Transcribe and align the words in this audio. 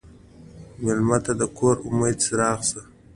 مېلمه 0.83 1.17
ته 1.25 1.31
د 1.39 1.43
کور 1.57 1.75
د 1.81 1.85
امید 1.87 2.17
څراغ 2.25 2.59
شه. 2.69 2.81